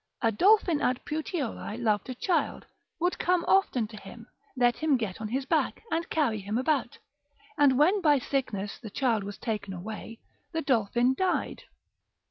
[0.23, 2.65] a dolphin at Puteoli loved a child,
[2.99, 4.25] would come often to him,
[4.57, 6.97] let him get on his back, and carry him about,
[7.55, 10.19] and when by sickness the child was taken away,
[10.53, 11.65] the dolphin died.